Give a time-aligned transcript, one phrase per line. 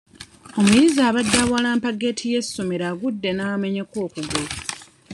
[0.59, 4.43] Omuyizi abadde awalampa geeti y'essomero agudde n'amenyeka okugulu.